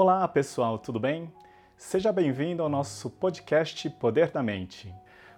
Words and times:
Olá 0.00 0.28
pessoal, 0.28 0.78
tudo 0.78 1.00
bem? 1.00 1.28
Seja 1.76 2.12
bem-vindo 2.12 2.62
ao 2.62 2.68
nosso 2.68 3.10
podcast 3.10 3.90
Poder 3.90 4.30
da 4.30 4.40
Mente. 4.40 4.94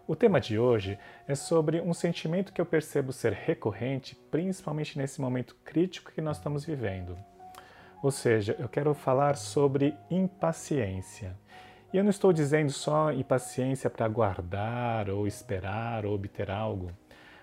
O 0.06 0.14
tema 0.14 0.38
de 0.38 0.58
hoje 0.58 0.98
é 1.26 1.34
sobre 1.34 1.80
um 1.80 1.94
sentimento 1.94 2.52
que 2.52 2.60
eu 2.60 2.66
percebo 2.66 3.10
ser 3.10 3.32
recorrente, 3.32 4.14
principalmente 4.30 4.98
nesse 4.98 5.18
momento 5.18 5.56
crítico 5.64 6.12
que 6.12 6.20
nós 6.20 6.36
estamos 6.36 6.62
vivendo. 6.62 7.16
Ou 8.02 8.10
seja, 8.10 8.54
eu 8.58 8.68
quero 8.68 8.92
falar 8.92 9.38
sobre 9.38 9.96
impaciência. 10.10 11.34
E 11.90 11.96
eu 11.96 12.04
não 12.04 12.10
estou 12.10 12.30
dizendo 12.30 12.70
só 12.70 13.14
impaciência 13.14 13.88
para 13.88 14.04
aguardar 14.04 15.08
ou 15.08 15.26
esperar 15.26 16.04
ou 16.04 16.12
obter 16.12 16.50
algo, 16.50 16.90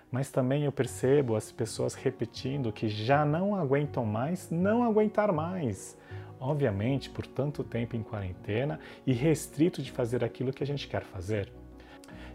mas 0.08 0.30
também 0.30 0.66
eu 0.66 0.70
percebo 0.70 1.34
as 1.34 1.50
pessoas 1.50 1.94
repetindo 1.94 2.72
que 2.72 2.88
já 2.88 3.24
não 3.24 3.56
aguentam 3.56 4.06
mais 4.06 4.52
não 4.52 4.84
aguentar 4.84 5.32
mais. 5.32 5.97
Obviamente, 6.40 7.10
por 7.10 7.26
tanto 7.26 7.64
tempo 7.64 7.96
em 7.96 8.02
quarentena 8.02 8.78
e 9.06 9.12
restrito 9.12 9.82
de 9.82 9.90
fazer 9.90 10.22
aquilo 10.22 10.52
que 10.52 10.62
a 10.62 10.66
gente 10.66 10.86
quer 10.86 11.02
fazer. 11.02 11.52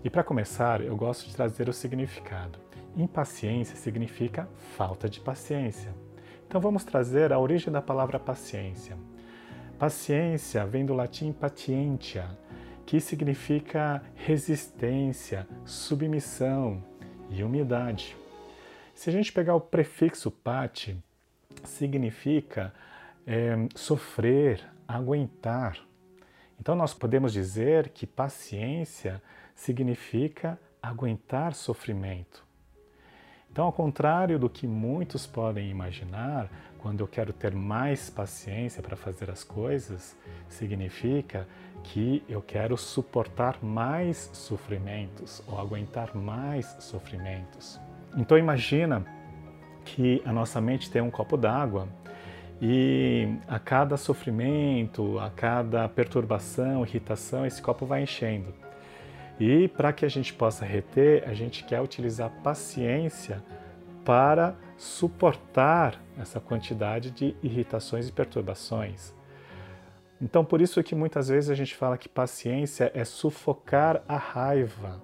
E 0.03 0.09
para 0.09 0.23
começar, 0.23 0.81
eu 0.81 0.95
gosto 0.95 1.27
de 1.27 1.35
trazer 1.35 1.69
o 1.69 1.73
significado. 1.73 2.59
Impaciência 2.95 3.75
significa 3.75 4.47
falta 4.75 5.09
de 5.09 5.19
paciência. 5.19 5.93
Então 6.47 6.59
vamos 6.59 6.83
trazer 6.83 7.31
a 7.31 7.39
origem 7.39 7.71
da 7.71 7.81
palavra 7.81 8.19
paciência. 8.19 8.97
Paciência 9.79 10.65
vem 10.65 10.85
do 10.85 10.93
latim 10.93 11.31
patientia, 11.31 12.27
que 12.85 12.99
significa 12.99 14.03
resistência, 14.15 15.47
submissão 15.65 16.83
e 17.29 17.43
humildade. 17.43 18.15
Se 18.93 19.09
a 19.09 19.13
gente 19.13 19.31
pegar 19.31 19.55
o 19.55 19.61
prefixo 19.61 20.29
pati, 20.29 20.95
significa 21.63 22.73
é, 23.25 23.55
sofrer, 23.75 24.63
aguentar. 24.87 25.77
Então 26.59 26.75
nós 26.75 26.93
podemos 26.93 27.33
dizer 27.33 27.89
que 27.89 28.05
paciência 28.05 29.21
significa 29.55 30.59
aguentar 30.81 31.53
sofrimento. 31.53 32.43
Então, 33.53 33.65
ao 33.65 33.71
contrário 33.71 34.39
do 34.39 34.49
que 34.49 34.65
muitos 34.65 35.27
podem 35.27 35.69
imaginar, 35.69 36.49
quando 36.79 37.01
eu 37.01 37.07
quero 37.07 37.31
ter 37.31 37.53
mais 37.53 38.09
paciência 38.09 38.81
para 38.81 38.95
fazer 38.95 39.29
as 39.29 39.43
coisas, 39.43 40.17
significa 40.49 41.47
que 41.83 42.23
eu 42.27 42.41
quero 42.41 42.75
suportar 42.75 43.63
mais 43.63 44.31
sofrimentos 44.33 45.43
ou 45.47 45.59
aguentar 45.59 46.15
mais 46.15 46.65
sofrimentos. 46.79 47.79
Então 48.17 48.39
imagina 48.39 49.05
que 49.85 50.19
a 50.25 50.33
nossa 50.33 50.59
mente 50.59 50.89
tem 50.89 51.01
um 51.01 51.11
copo 51.11 51.37
d'água 51.37 51.87
e 52.65 53.27
a 53.45 53.59
cada 53.59 53.97
sofrimento, 53.97 55.19
a 55.19 55.29
cada 55.29 55.89
perturbação, 55.89 56.85
irritação, 56.85 57.45
esse 57.45 57.61
copo 57.61 57.85
vai 57.85 58.03
enchendo. 58.03 58.53
E 59.37 59.67
para 59.67 59.91
que 59.91 60.05
a 60.05 60.09
gente 60.09 60.33
possa 60.33 60.63
reter, 60.63 61.27
a 61.27 61.33
gente 61.33 61.65
quer 61.65 61.81
utilizar 61.81 62.31
paciência 62.41 63.43
para 64.05 64.55
suportar 64.77 66.01
essa 66.17 66.39
quantidade 66.39 67.11
de 67.11 67.35
irritações 67.43 68.07
e 68.07 68.13
perturbações. 68.13 69.13
Então, 70.21 70.45
por 70.45 70.61
isso 70.61 70.81
que 70.81 70.95
muitas 70.95 71.27
vezes 71.27 71.49
a 71.49 71.55
gente 71.55 71.75
fala 71.75 71.97
que 71.97 72.07
paciência 72.07 72.89
é 72.95 73.03
sufocar 73.03 74.01
a 74.07 74.15
raiva. 74.15 75.03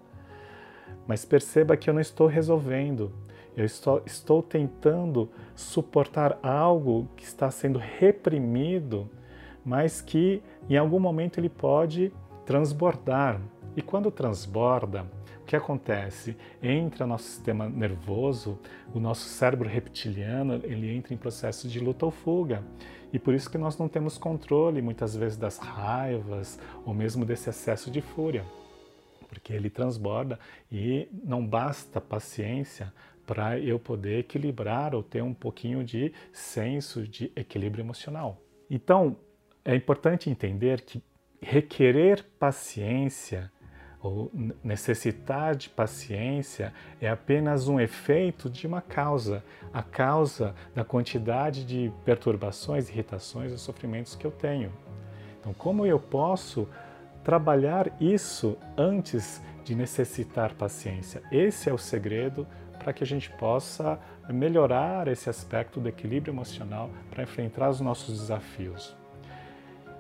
Mas 1.06 1.26
perceba 1.26 1.76
que 1.76 1.90
eu 1.90 1.94
não 1.94 2.00
estou 2.00 2.28
resolvendo. 2.28 3.12
Eu 3.56 3.66
estou, 3.66 4.02
estou 4.06 4.42
tentando 4.42 5.30
suportar 5.56 6.40
algo 6.42 7.08
que 7.16 7.24
está 7.24 7.52
sendo 7.52 7.78
reprimido, 7.80 9.10
mas 9.66 10.02
que 10.02 10.42
em 10.70 10.78
algum 10.78 11.00
momento 11.00 11.40
ele 11.40 11.50
pode 11.50 12.14
transbordar. 12.46 13.40
E 13.76 13.82
quando 13.82 14.10
transborda, 14.10 15.06
o 15.42 15.46
que 15.46 15.56
acontece? 15.56 16.38
Entra 16.62 17.06
nosso 17.06 17.26
sistema 17.26 17.68
nervoso, 17.68 18.58
o 18.94 19.00
nosso 19.00 19.28
cérebro 19.28 19.68
reptiliano, 19.68 20.56
ele 20.64 20.92
entra 20.92 21.14
em 21.14 21.18
processo 21.18 21.68
de 21.68 21.80
luta 21.80 22.06
ou 22.06 22.12
fuga. 22.12 22.64
E 23.12 23.18
por 23.18 23.34
isso 23.34 23.50
que 23.50 23.58
nós 23.58 23.78
não 23.78 23.88
temos 23.88 24.18
controle 24.18 24.82
muitas 24.82 25.16
vezes 25.16 25.38
das 25.38 25.58
raivas 25.58 26.60
ou 26.86 26.94
mesmo 26.94 27.26
desse 27.26 27.50
excesso 27.50 27.90
de 27.90 28.02
fúria. 28.02 28.46
Porque 29.28 29.54
ele 29.54 29.70
transborda 29.70 30.40
e 30.72 31.08
não 31.24 31.46
basta 31.46 32.00
paciência 32.00 32.92
para 33.30 33.60
eu 33.60 33.78
poder 33.78 34.22
equilibrar 34.22 34.96
ou 34.96 35.04
ter 35.04 35.22
um 35.22 35.36
pouquinho 35.36 35.84
de 35.84 36.12
senso 36.34 37.08
de 37.08 37.32
equilíbrio 37.36 37.84
emocional. 37.84 38.42
Então, 38.68 39.18
é 39.64 39.76
importante 39.76 40.32
entender 40.32 40.82
que 40.82 41.00
requerer 41.40 42.26
paciência 42.40 43.52
ou 44.02 44.32
necessitar 44.64 45.56
de 45.56 45.70
paciência 45.70 46.74
é 47.00 47.08
apenas 47.08 47.68
um 47.68 47.80
efeito 47.80 48.50
de 48.50 48.66
uma 48.66 48.82
causa, 48.82 49.44
a 49.72 49.84
causa 49.84 50.56
da 50.74 50.84
quantidade 50.84 51.64
de 51.64 51.94
perturbações, 52.04 52.90
irritações 52.90 53.52
e 53.52 53.60
sofrimentos 53.60 54.16
que 54.16 54.26
eu 54.26 54.32
tenho. 54.32 54.74
Então, 55.40 55.54
como 55.54 55.86
eu 55.86 56.00
posso 56.00 56.68
trabalhar 57.24 57.96
isso 58.02 58.58
antes 58.76 59.40
de 59.64 59.76
necessitar 59.76 60.56
paciência? 60.56 61.22
Esse 61.32 61.70
é 61.70 61.74
o 61.74 61.78
segredo 61.78 62.48
para 62.80 62.94
que 62.94 63.04
a 63.04 63.08
gente 63.08 63.30
possa 63.32 64.00
melhorar 64.30 65.08
esse 65.08 65.30
aspecto 65.30 65.80
do 65.80 65.90
equilíbrio 65.90 66.32
emocional 66.32 66.90
para 67.12 67.24
enfrentar 67.24 67.70
os 67.70 67.80
nossos 67.80 68.20
desafios. 68.20 68.98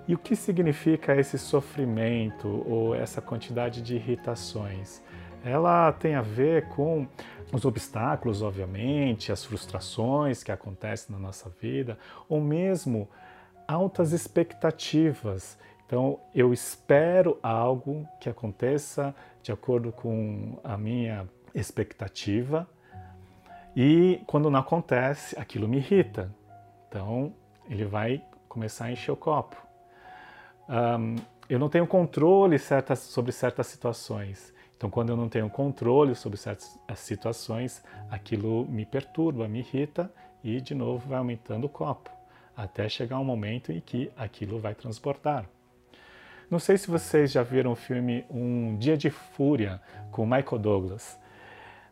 E 0.07 0.15
o 0.15 0.17
que 0.17 0.35
significa 0.35 1.15
esse 1.15 1.37
sofrimento 1.37 2.63
ou 2.67 2.95
essa 2.95 3.21
quantidade 3.21 3.81
de 3.81 3.95
irritações? 3.95 5.03
Ela 5.43 5.91
tem 5.91 6.15
a 6.15 6.21
ver 6.21 6.67
com 6.69 7.07
os 7.53 7.63
obstáculos, 7.63 8.41
obviamente, 8.41 9.31
as 9.31 9.45
frustrações 9.45 10.43
que 10.43 10.51
acontecem 10.51 11.15
na 11.15 11.21
nossa 11.21 11.49
vida, 11.61 11.97
ou 12.27 12.41
mesmo 12.41 13.07
altas 13.67 14.11
expectativas. 14.11 15.57
Então, 15.85 16.19
eu 16.33 16.51
espero 16.53 17.37
algo 17.41 18.07
que 18.19 18.29
aconteça 18.29 19.13
de 19.41 19.51
acordo 19.51 19.91
com 19.91 20.59
a 20.63 20.77
minha 20.77 21.27
expectativa, 21.53 22.67
e 23.75 24.21
quando 24.25 24.49
não 24.49 24.59
acontece, 24.59 25.37
aquilo 25.39 25.67
me 25.67 25.77
irrita. 25.77 26.33
Então, 26.87 27.33
ele 27.69 27.85
vai 27.85 28.23
começar 28.47 28.85
a 28.85 28.91
encher 28.91 29.11
o 29.11 29.15
copo 29.15 29.69
um, 30.69 31.15
eu 31.49 31.57
não 31.57 31.67
tenho 31.67 31.87
controle 31.87 32.59
certas, 32.59 32.99
sobre 32.99 33.31
certas 33.31 33.65
situações. 33.67 34.53
Então, 34.77 34.89
quando 34.89 35.09
eu 35.09 35.17
não 35.17 35.27
tenho 35.27 35.49
controle 35.49 36.13
sobre 36.15 36.37
certas 36.37 36.77
situações, 36.95 37.83
aquilo 38.09 38.65
me 38.69 38.85
perturba, 38.85 39.47
me 39.47 39.59
irrita 39.59 40.13
e, 40.43 40.61
de 40.61 40.75
novo, 40.75 41.09
vai 41.09 41.17
aumentando 41.17 41.65
o 41.65 41.69
copo, 41.69 42.11
até 42.55 42.87
chegar 42.87 43.19
um 43.19 43.25
momento 43.25 43.71
em 43.71 43.81
que 43.81 44.11
aquilo 44.15 44.59
vai 44.59 44.75
transportar. 44.75 45.45
Não 46.49 46.59
sei 46.59 46.77
se 46.77 46.89
vocês 46.89 47.31
já 47.31 47.43
viram 47.43 47.71
o 47.71 47.75
filme 47.75 48.25
Um 48.29 48.77
Dia 48.77 48.95
de 48.95 49.09
Fúria 49.09 49.81
com 50.11 50.25
Michael 50.25 50.59
Douglas. 50.59 51.19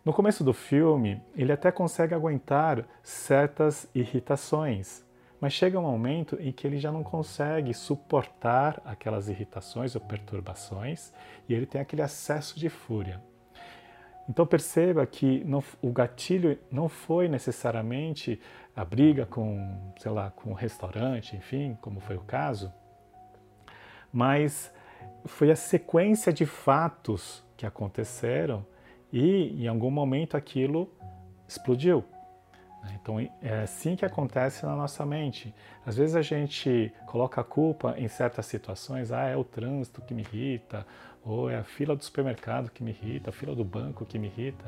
No 0.08 0.14
começo 0.14 0.42
do 0.42 0.54
filme, 0.54 1.22
ele 1.36 1.52
até 1.52 1.70
consegue 1.70 2.14
aguentar 2.14 2.86
certas 3.04 3.90
irritações, 3.94 5.06
mas 5.38 5.52
chega 5.52 5.78
um 5.78 5.82
momento 5.82 6.38
em 6.40 6.54
que 6.54 6.66
ele 6.66 6.78
já 6.78 6.94
não 6.94 7.04
consegue 7.04 7.74
suportar 7.74 8.82
aquelas 8.86 9.28
irritações 9.28 9.96
ou 9.96 10.02
perturbações 10.02 11.12
e 11.50 11.54
ele 11.54 11.66
tem 11.66 11.82
aquele 11.82 12.02
acesso 12.02 12.58
de 12.58 12.70
fúria. 12.70 13.22
Então 14.30 14.48
perceba 14.48 15.06
que 15.06 15.44
não, 15.44 15.62
o 15.82 15.92
gatilho 15.92 16.58
não 16.72 16.88
foi 16.88 17.28
necessariamente 17.28 18.40
a 18.74 18.86
briga 18.86 19.26
com, 19.26 19.92
sei 19.98 20.12
lá, 20.14 20.32
com 20.32 20.52
o 20.52 20.56
restaurante, 20.56 21.36
enfim, 21.36 21.78
como 21.82 22.00
foi 22.00 22.16
o 22.16 22.22
caso, 22.22 22.74
mas 24.10 24.74
foi 25.26 25.52
a 25.52 25.56
sequência 25.58 26.32
de 26.32 26.46
fatos 26.46 27.44
que 27.58 27.66
aconteceram 27.66 28.66
e 29.12 29.64
em 29.64 29.68
algum 29.68 29.92
momento 29.92 30.36
aquilo 30.36 30.92
explodiu. 31.48 32.04
Né? 32.84 33.00
Então 33.02 33.20
é 33.42 33.62
assim 33.64 33.96
que 33.96 34.06
acontece 34.06 34.66
na 34.66 34.76
nossa 34.76 35.06
mente. 35.06 35.54
Às 35.86 35.98
vezes 35.98 36.16
a 36.16 36.22
gente 36.22 36.92
coloca 37.06 37.42
a 37.42 37.44
culpa 37.44 37.96
em 37.98 38.08
certas 38.08 38.46
situações, 38.46 39.12
ah, 39.12 39.28
é 39.28 39.36
o 39.36 39.44
trânsito 39.44 40.02
que 40.02 40.14
me 40.14 40.22
irrita, 40.22 40.86
ou 41.24 41.50
é 41.50 41.58
a 41.58 41.64
fila 41.64 41.96
do 41.96 42.04
supermercado 42.04 42.72
que 42.72 42.84
me 42.84 42.92
irrita, 42.92 43.30
a 43.30 43.34
fila 43.34 43.56
do 43.56 43.64
banco 43.64 44.06
que 44.06 44.18
me 44.18 44.28
irrita. 44.28 44.66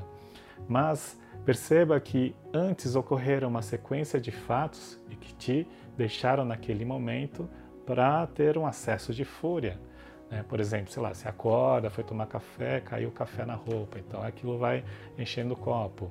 Mas 0.68 1.18
perceba 1.46 2.00
que 2.00 2.36
antes 2.54 2.96
ocorreram 2.96 3.48
uma 3.48 3.62
sequência 3.62 4.20
de 4.20 4.32
fatos 4.32 5.00
e 5.10 5.16
que 5.16 5.34
te 5.36 5.68
deixaram 5.98 6.44
naquele 6.44 6.84
momento 6.84 7.50
para 7.86 8.28
ter 8.28 8.58
um 8.58 8.68
acesso 8.68 9.14
de 9.14 9.24
fúria. 9.24 9.80
Né? 10.30 10.44
Por 10.48 10.60
exemplo, 10.60 10.92
sei 10.92 11.02
lá, 11.02 11.14
você 11.14 11.28
acorda, 11.28 11.90
foi 11.90 12.04
tomar 12.04 12.28
café, 12.28 12.80
caiu 12.80 13.10
o 13.10 13.12
café 13.12 13.46
na 13.46 13.56
roupa, 13.56 14.00
então 14.00 14.22
aquilo 14.22 14.58
vai 14.58 14.84
enchendo 15.18 15.54
o 15.54 15.58
copo. 15.58 16.06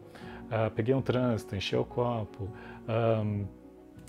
Uh, 0.46 0.70
peguei 0.74 0.94
um 0.94 1.02
trânsito, 1.02 1.54
encheu 1.54 1.82
o 1.82 1.84
copo. 1.84 2.48
Um, 2.88 3.46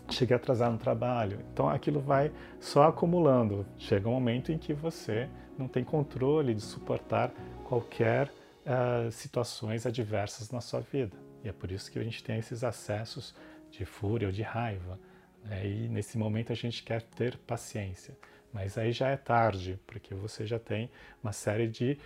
cheguei 0.09 0.35
atrasado 0.35 0.73
no 0.73 0.77
trabalho. 0.77 1.39
Então 1.53 1.69
aquilo 1.69 1.99
vai 1.99 2.31
só 2.59 2.83
acumulando. 2.83 3.65
Chega 3.77 4.07
um 4.07 4.13
momento 4.13 4.51
em 4.51 4.57
que 4.57 4.73
você 4.73 5.29
não 5.57 5.67
tem 5.67 5.83
controle 5.83 6.53
de 6.53 6.61
suportar 6.61 7.31
qualquer 7.65 8.27
uh, 8.27 9.11
situações 9.11 9.85
adversas 9.85 10.49
na 10.51 10.61
sua 10.61 10.79
vida. 10.79 11.15
E 11.43 11.49
é 11.49 11.53
por 11.53 11.71
isso 11.71 11.91
que 11.91 11.99
a 11.99 12.03
gente 12.03 12.23
tem 12.23 12.37
esses 12.37 12.63
acessos 12.63 13.35
de 13.69 13.85
fúria 13.85 14.27
ou 14.27 14.31
de 14.31 14.41
raiva. 14.41 14.99
Né? 15.43 15.67
E 15.67 15.87
nesse 15.89 16.17
momento 16.17 16.51
a 16.51 16.55
gente 16.55 16.83
quer 16.83 17.01
ter 17.01 17.37
paciência. 17.37 18.17
Mas 18.53 18.77
aí 18.77 18.91
já 18.91 19.09
é 19.09 19.17
tarde, 19.17 19.79
porque 19.85 20.13
você 20.13 20.45
já 20.45 20.57
tem 20.57 20.89
uma 21.23 21.31
série 21.31 21.67
de 21.67 21.97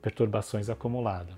perturbações 0.00 0.70
acumuladas. 0.70 1.34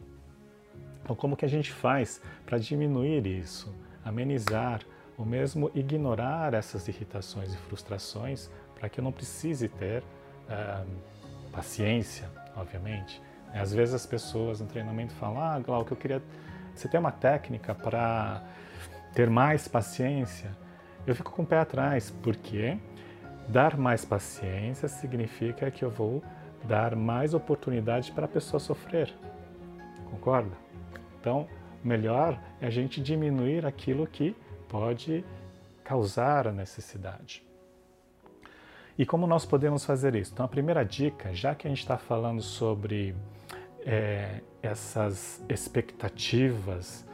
Então, 1.02 1.16
como 1.16 1.36
que 1.36 1.44
a 1.44 1.48
gente 1.48 1.72
faz 1.72 2.20
para 2.44 2.58
diminuir 2.58 3.26
isso, 3.26 3.74
amenizar 4.04 4.80
ou 5.16 5.24
mesmo 5.24 5.70
ignorar 5.74 6.54
essas 6.54 6.88
irritações 6.88 7.52
e 7.54 7.56
frustrações 7.56 8.50
para 8.78 8.88
que 8.88 9.00
eu 9.00 9.04
não 9.04 9.12
precise 9.12 9.68
ter 9.68 10.02
uh, 10.02 10.86
paciência, 11.50 12.30
obviamente? 12.56 13.20
Às 13.52 13.72
vezes 13.72 13.94
as 13.94 14.06
pessoas 14.06 14.60
no 14.60 14.66
treinamento 14.66 15.12
falam: 15.14 15.40
Ah, 15.40 15.58
Glauco, 15.58 15.92
eu 15.92 15.96
queria. 15.96 16.22
Você 16.74 16.88
tem 16.88 17.00
uma 17.00 17.12
técnica 17.12 17.74
para 17.74 18.42
ter 19.12 19.28
mais 19.28 19.66
paciência? 19.66 20.56
Eu 21.06 21.14
fico 21.14 21.32
com 21.32 21.42
o 21.42 21.46
pé 21.46 21.58
atrás, 21.58 22.10
porque 22.22 22.78
dar 23.50 23.76
mais 23.76 24.05
paciência 24.05 24.88
significa 24.88 25.70
que 25.70 25.85
eu 25.85 25.91
vou 25.91 26.23
dar 26.64 26.94
mais 26.94 27.35
oportunidade 27.35 28.12
para 28.12 28.26
a 28.26 28.29
pessoa 28.29 28.61
sofrer. 28.61 29.12
Concorda? 30.11 30.56
Então, 31.20 31.49
melhor 31.82 32.41
é 32.61 32.67
a 32.67 32.70
gente 32.70 33.02
diminuir 33.02 33.67
aquilo 33.67 34.06
que 34.06 34.37
pode 34.69 35.25
causar 35.82 36.47
a 36.47 36.52
necessidade. 36.52 37.44
E 38.97 39.05
como 39.05 39.26
nós 39.26 39.44
podemos 39.44 39.85
fazer 39.85 40.14
isso? 40.14 40.32
Então, 40.32 40.46
a 40.46 40.49
primeira 40.49 40.85
dica, 40.85 41.35
já 41.35 41.55
que 41.55 41.67
a 41.67 41.70
gente 41.70 41.81
está 41.81 41.99
falando 41.99 42.43
sobre 42.43 43.17
é, 43.81 44.43
essas 44.62 45.44
expectativas 45.49 47.05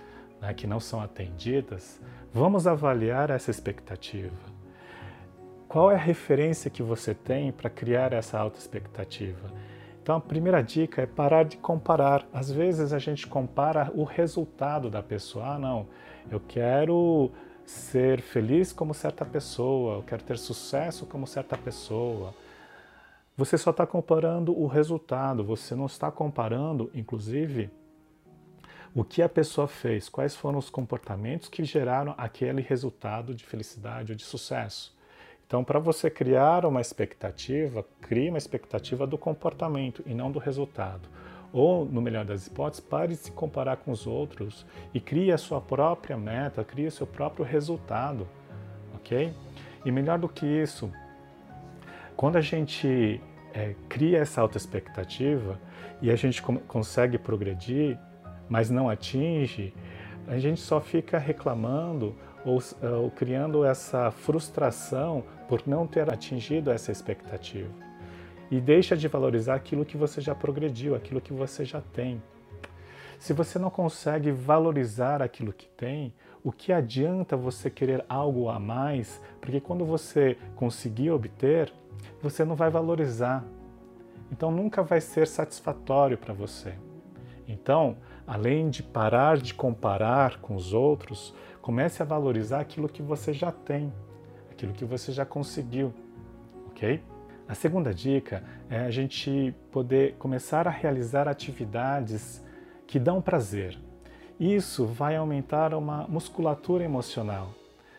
né, 0.40 0.52
que 0.52 0.66
não 0.66 0.80
são 0.80 1.00
atendidas, 1.00 2.00
vamos 2.32 2.66
avaliar 2.66 3.30
essa 3.30 3.50
expectativa. 3.50 4.55
Qual 5.68 5.90
é 5.90 5.96
a 5.96 5.98
referência 5.98 6.70
que 6.70 6.82
você 6.82 7.12
tem 7.12 7.50
para 7.50 7.68
criar 7.68 8.12
essa 8.12 8.38
alta 8.38 8.58
expectativa? 8.58 9.52
Então, 10.00 10.16
a 10.16 10.20
primeira 10.20 10.62
dica 10.62 11.02
é 11.02 11.06
parar 11.06 11.44
de 11.44 11.56
comparar. 11.56 12.24
Às 12.32 12.50
vezes 12.50 12.92
a 12.92 12.98
gente 13.00 13.26
compara 13.26 13.90
o 13.92 14.04
resultado 14.04 14.88
da 14.88 15.02
pessoa. 15.02 15.54
Ah, 15.54 15.58
não, 15.58 15.88
eu 16.30 16.38
quero 16.38 17.32
ser 17.64 18.20
feliz 18.20 18.72
como 18.72 18.94
certa 18.94 19.24
pessoa, 19.24 19.96
eu 19.96 20.02
quero 20.04 20.22
ter 20.22 20.38
sucesso 20.38 21.04
como 21.04 21.26
certa 21.26 21.58
pessoa. 21.58 22.32
Você 23.36 23.58
só 23.58 23.70
está 23.70 23.84
comparando 23.84 24.56
o 24.56 24.68
resultado, 24.68 25.44
você 25.44 25.74
não 25.74 25.86
está 25.86 26.12
comparando, 26.12 26.88
inclusive, 26.94 27.68
o 28.94 29.04
que 29.04 29.20
a 29.20 29.28
pessoa 29.28 29.66
fez, 29.66 30.08
quais 30.08 30.36
foram 30.36 30.58
os 30.58 30.70
comportamentos 30.70 31.48
que 31.48 31.64
geraram 31.64 32.14
aquele 32.16 32.62
resultado 32.62 33.34
de 33.34 33.44
felicidade 33.44 34.12
ou 34.12 34.16
de 34.16 34.24
sucesso. 34.24 34.95
Então, 35.46 35.62
para 35.62 35.78
você 35.78 36.10
criar 36.10 36.66
uma 36.66 36.80
expectativa, 36.80 37.84
crie 38.00 38.28
uma 38.28 38.38
expectativa 38.38 39.06
do 39.06 39.16
comportamento 39.16 40.02
e 40.04 40.12
não 40.12 40.30
do 40.30 40.40
resultado. 40.40 41.08
Ou, 41.52 41.84
no 41.84 42.02
melhor 42.02 42.24
das 42.24 42.48
hipóteses, 42.48 42.84
pare 42.84 43.08
de 43.08 43.16
se 43.16 43.30
comparar 43.30 43.76
com 43.76 43.92
os 43.92 44.08
outros 44.08 44.66
e 44.92 44.98
crie 44.98 45.30
a 45.30 45.38
sua 45.38 45.60
própria 45.60 46.16
meta, 46.16 46.64
crie 46.64 46.88
o 46.88 46.90
seu 46.90 47.06
próprio 47.06 47.44
resultado, 47.44 48.26
ok? 48.96 49.32
E 49.84 49.92
melhor 49.92 50.18
do 50.18 50.28
que 50.28 50.44
isso, 50.44 50.90
quando 52.16 52.36
a 52.36 52.40
gente 52.40 53.20
é, 53.54 53.76
cria 53.88 54.18
essa 54.18 54.40
alta 54.40 54.56
expectativa 54.56 55.60
e 56.02 56.10
a 56.10 56.16
gente 56.16 56.42
consegue 56.42 57.18
progredir, 57.18 57.96
mas 58.48 58.68
não 58.68 58.90
atinge, 58.90 59.72
a 60.26 60.38
gente 60.38 60.60
só 60.60 60.80
fica 60.80 61.18
reclamando 61.18 62.16
ou, 62.44 62.60
ou 63.00 63.10
criando 63.12 63.64
essa 63.64 64.10
frustração 64.10 65.24
por 65.48 65.62
não 65.66 65.86
ter 65.86 66.12
atingido 66.12 66.70
essa 66.70 66.92
expectativa. 66.92 67.70
E 68.50 68.60
deixa 68.60 68.96
de 68.96 69.08
valorizar 69.08 69.54
aquilo 69.54 69.84
que 69.84 69.96
você 69.96 70.20
já 70.20 70.34
progrediu, 70.34 70.94
aquilo 70.94 71.20
que 71.20 71.32
você 71.32 71.64
já 71.64 71.80
tem. 71.80 72.22
Se 73.18 73.32
você 73.32 73.58
não 73.58 73.70
consegue 73.70 74.30
valorizar 74.30 75.22
aquilo 75.22 75.52
que 75.52 75.66
tem, 75.68 76.12
o 76.44 76.52
que 76.52 76.72
adianta 76.72 77.36
você 77.36 77.68
querer 77.68 78.04
algo 78.08 78.48
a 78.48 78.60
mais? 78.60 79.20
Porque 79.40 79.60
quando 79.60 79.84
você 79.84 80.36
conseguir 80.54 81.10
obter, 81.10 81.72
você 82.22 82.44
não 82.44 82.54
vai 82.54 82.70
valorizar. 82.70 83.44
Então 84.30 84.50
nunca 84.50 84.82
vai 84.82 85.00
ser 85.00 85.26
satisfatório 85.26 86.18
para 86.18 86.34
você. 86.34 86.74
Então, 87.48 87.96
além 88.26 88.68
de 88.68 88.82
parar 88.82 89.38
de 89.38 89.54
comparar 89.54 90.38
com 90.40 90.54
os 90.54 90.72
outros, 90.72 91.34
comece 91.62 92.02
a 92.02 92.06
valorizar 92.06 92.60
aquilo 92.60 92.88
que 92.88 93.02
você 93.02 93.32
já 93.32 93.50
tem, 93.50 93.92
aquilo 94.56 94.72
que 94.72 94.86
você 94.86 95.12
já 95.12 95.26
conseguiu, 95.26 95.92
ok? 96.68 97.02
A 97.46 97.54
segunda 97.54 97.92
dica 97.92 98.42
é 98.70 98.80
a 98.80 98.90
gente 98.90 99.54
poder 99.70 100.14
começar 100.14 100.66
a 100.66 100.70
realizar 100.70 101.28
atividades 101.28 102.42
que 102.86 102.98
dão 102.98 103.20
prazer. 103.20 103.78
Isso 104.40 104.86
vai 104.86 105.14
aumentar 105.14 105.74
uma 105.74 106.08
musculatura 106.08 106.82
emocional. 106.82 107.52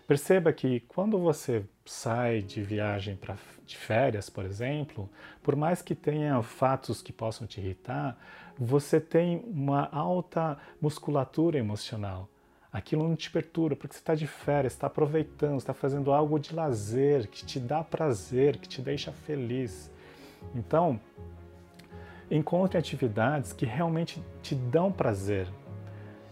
Perceba 0.08 0.52
que 0.52 0.80
quando 0.82 1.20
você 1.20 1.64
sai 1.86 2.42
de 2.42 2.64
viagem 2.64 3.16
para 3.16 3.36
de 3.66 3.78
férias, 3.78 4.30
por 4.30 4.46
exemplo, 4.46 5.10
por 5.44 5.56
mais 5.56 5.82
que 5.82 5.94
tenha 5.94 6.42
fatos 6.42 7.02
que 7.02 7.12
possam 7.12 7.46
te 7.46 7.60
irritar, 7.60 8.18
você 8.58 9.00
tem 9.00 9.44
uma 9.46 9.90
alta 9.92 10.58
musculatura 10.82 11.58
emocional. 11.58 12.30
Aquilo 12.78 13.08
não 13.10 13.16
te 13.16 13.32
perturba, 13.32 13.76
porque 13.76 13.96
você 13.96 14.00
está 14.00 14.14
de 14.14 14.28
férias, 14.28 14.74
está 14.74 14.86
aproveitando, 14.86 15.58
está 15.58 15.74
fazendo 15.74 16.12
algo 16.12 16.38
de 16.38 16.54
lazer, 16.54 17.28
que 17.28 17.44
te 17.44 17.60
dá 17.60 17.84
prazer, 17.84 18.58
que 18.58 18.70
te 18.70 18.84
deixa 18.84 19.12
feliz. 19.12 19.92
Então, 20.54 21.00
encontre 22.30 22.78
atividades 22.78 23.52
que 23.52 23.66
realmente 23.66 24.24
te 24.44 24.54
dão 24.54 24.92
prazer. 24.92 25.48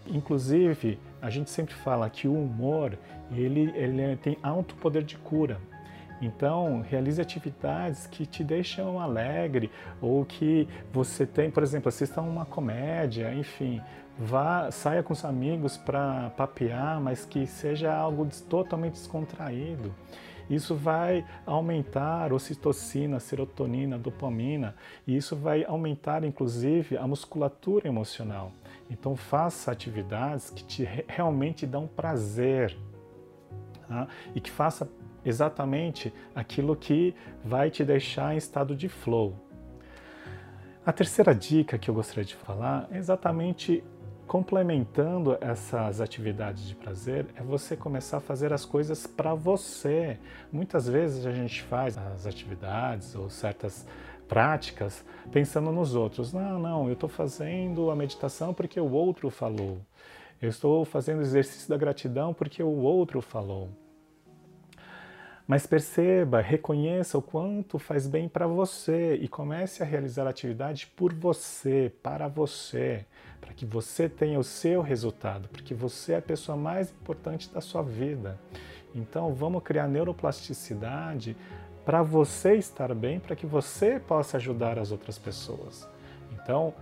Inclusive, 0.05 0.99
a 1.19 1.31
gente 1.31 1.49
sempre 1.49 1.73
fala 1.73 2.07
que 2.11 2.27
o 2.27 2.39
humor 2.39 2.95
ele, 3.31 3.71
ele 3.75 4.15
tem 4.17 4.37
alto 4.43 4.75
poder 4.75 5.01
de 5.01 5.17
cura. 5.17 5.59
Então, 6.21 6.81
realize 6.81 7.21
atividades 7.21 8.07
que 8.07 8.25
te 8.25 8.43
deixam 8.43 8.99
alegre 8.99 9.69
ou 10.01 10.23
que 10.25 10.67
você 10.91 11.25
tem, 11.25 11.51
por 11.51 11.61
exemplo, 11.61 11.89
assista 11.89 12.21
uma 12.21 12.45
comédia, 12.45 13.33
enfim, 13.33 13.81
vá, 14.17 14.71
saia 14.71 15.03
com 15.03 15.13
os 15.13 15.25
amigos 15.25 15.77
para 15.77 16.29
papear, 16.31 17.01
mas 17.01 17.25
que 17.25 17.45
seja 17.45 17.93
algo 17.93 18.27
totalmente 18.49 18.93
descontraído. 18.93 19.93
Isso 20.49 20.75
vai 20.75 21.25
aumentar 21.45 22.31
ocitocina, 22.31 23.19
serotonina, 23.19 23.97
dopamina, 23.97 24.75
e 25.07 25.17
isso 25.17 25.35
vai 25.35 25.65
aumentar 25.65 26.23
inclusive 26.23 26.97
a 26.97 27.07
musculatura 27.07 27.87
emocional. 27.87 28.51
Então 28.89 29.15
faça 29.15 29.71
atividades 29.71 30.51
que 30.51 30.63
te 30.63 30.87
realmente 31.07 31.65
dão 31.65 31.87
prazer 31.87 32.77
tá? 33.87 34.07
e 34.35 34.39
que 34.39 34.51
faça 34.51 34.87
exatamente 35.25 36.13
aquilo 36.33 36.75
que 36.75 37.15
vai 37.43 37.69
te 37.69 37.83
deixar 37.83 38.33
em 38.33 38.37
estado 38.37 38.75
de 38.75 38.87
flow. 38.87 39.35
A 40.85 40.93
terceira 40.93 41.33
dica 41.33 41.77
que 41.79 41.89
eu 41.89 41.95
gostaria 41.95 42.23
de 42.23 42.35
falar 42.35 42.87
é 42.91 42.97
exatamente 42.97 43.83
complementando 44.27 45.37
essas 45.39 46.01
atividades 46.01 46.67
de 46.67 46.75
prazer 46.75 47.27
é 47.35 47.43
você 47.43 47.75
começar 47.75 48.17
a 48.17 48.21
fazer 48.21 48.51
as 48.53 48.65
coisas 48.65 49.05
para 49.05 49.33
você. 49.33 50.17
Muitas 50.51 50.87
vezes 50.87 51.25
a 51.25 51.31
gente 51.31 51.61
faz 51.63 51.97
as 51.97 52.25
atividades 52.25 53.15
ou 53.15 53.29
certas 53.29 53.85
práticas 54.27 55.05
pensando 55.31 55.71
nos 55.71 55.95
outros. 55.95 56.33
Não, 56.33 56.59
não, 56.59 56.87
eu 56.87 56.93
estou 56.93 57.09
fazendo 57.09 57.91
a 57.91 57.95
meditação 57.95 58.53
porque 58.53 58.79
o 58.79 58.91
outro 58.91 59.29
falou. 59.29 59.79
Eu 60.41 60.49
estou 60.49 60.83
fazendo 60.85 61.19
o 61.19 61.21
exercício 61.21 61.69
da 61.69 61.77
gratidão 61.77 62.33
porque 62.33 62.61
o 62.61 62.77
outro 62.81 63.21
falou. 63.21 63.69
Mas 65.47 65.67
perceba, 65.67 66.41
reconheça 66.41 67.19
o 67.19 67.21
quanto 67.21 67.77
faz 67.77 68.07
bem 68.07 68.27
para 68.27 68.47
você 68.47 69.15
e 69.15 69.27
comece 69.27 69.83
a 69.83 69.85
realizar 69.85 70.27
atividade 70.27 70.87
por 70.95 71.13
você, 71.13 71.93
para 72.01 72.27
você, 72.27 73.05
para 73.39 73.53
que 73.53 73.63
você 73.63 74.09
tenha 74.09 74.39
o 74.39 74.43
seu 74.43 74.81
resultado, 74.81 75.47
porque 75.49 75.75
você 75.75 76.13
é 76.13 76.17
a 76.17 76.21
pessoa 76.21 76.57
mais 76.57 76.89
importante 76.89 77.47
da 77.51 77.61
sua 77.61 77.83
vida. 77.83 78.39
Então, 78.95 79.35
vamos 79.35 79.61
criar 79.61 79.87
neuroplasticidade 79.87 81.37
para 81.85 82.01
você 82.01 82.55
estar 82.55 82.95
bem, 82.95 83.19
para 83.19 83.35
que 83.35 83.45
você 83.45 83.99
possa 83.99 84.37
ajudar 84.37 84.79
as 84.79 84.91
outras 84.91 85.19
pessoas. 85.19 85.87
Então, 86.31 86.73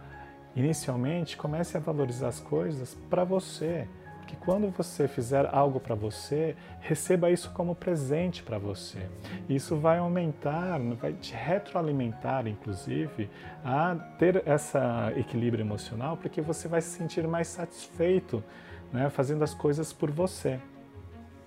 inicialmente, 0.55 1.35
comece 1.35 1.75
a 1.75 1.81
valorizar 1.81 2.29
as 2.29 2.39
coisas 2.39 2.95
para 3.09 3.25
você, 3.25 3.89
que 4.25 4.35
quando 4.35 4.69
você 4.69 5.07
fizer 5.07 5.47
algo 5.53 5.79
para 5.79 5.95
você, 5.95 6.55
receba 6.79 7.29
isso 7.29 7.51
como 7.51 7.75
presente 7.75 8.43
para 8.43 8.57
você. 8.57 9.09
Isso 9.49 9.75
vai 9.75 9.97
aumentar, 9.97 10.79
vai 10.95 11.13
te 11.13 11.33
retroalimentar, 11.33 12.47
inclusive, 12.47 13.29
a 13.63 13.95
ter 14.17 14.43
esse 14.47 14.77
equilíbrio 15.17 15.63
emocional, 15.63 16.17
porque 16.17 16.41
você 16.41 16.67
vai 16.67 16.81
se 16.81 16.89
sentir 16.89 17.27
mais 17.27 17.47
satisfeito 17.47 18.43
né, 18.91 19.09
fazendo 19.09 19.43
as 19.43 19.53
coisas 19.53 19.91
por 19.91 20.11
você. 20.11 20.59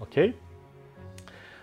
Ok? 0.00 0.36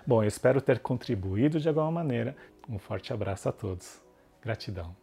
Bom, 0.05 0.23
eu 0.23 0.27
espero 0.27 0.61
ter 0.61 0.79
contribuído 0.79 1.59
de 1.59 1.67
alguma 1.67 1.91
maneira. 1.91 2.35
Um 2.67 2.79
forte 2.79 3.13
abraço 3.13 3.49
a 3.49 3.51
todos. 3.51 4.01
Gratidão. 4.41 5.02